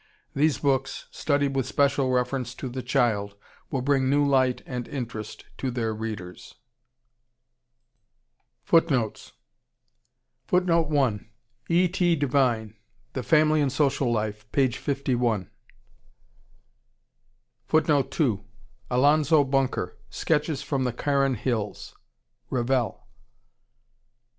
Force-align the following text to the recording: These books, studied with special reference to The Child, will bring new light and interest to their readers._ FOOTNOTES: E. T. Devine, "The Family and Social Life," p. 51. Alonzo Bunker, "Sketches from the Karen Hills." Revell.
These 0.33 0.57
books, 0.57 1.05
studied 1.11 1.55
with 1.55 1.67
special 1.67 2.09
reference 2.09 2.55
to 2.55 2.69
The 2.69 2.81
Child, 2.81 3.35
will 3.69 3.83
bring 3.83 4.09
new 4.09 4.25
light 4.27 4.63
and 4.65 4.87
interest 4.87 5.45
to 5.59 5.69
their 5.69 5.93
readers._ 5.93 6.55
FOOTNOTES: 8.63 9.33
E. 11.69 11.87
T. 11.87 12.15
Devine, 12.15 12.75
"The 13.13 13.21
Family 13.21 13.61
and 13.61 13.71
Social 13.71 14.11
Life," 14.11 14.51
p. 14.51 14.71
51. 14.71 15.51
Alonzo 18.89 19.43
Bunker, 19.43 19.97
"Sketches 20.09 20.63
from 20.63 20.83
the 20.83 20.93
Karen 20.93 21.35
Hills." 21.35 21.93
Revell. 22.49 23.07